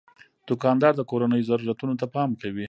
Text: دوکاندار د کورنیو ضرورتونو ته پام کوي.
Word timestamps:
دوکاندار 0.49 0.93
د 0.97 1.01
کورنیو 1.09 1.47
ضرورتونو 1.51 1.93
ته 2.01 2.05
پام 2.15 2.29
کوي. 2.41 2.59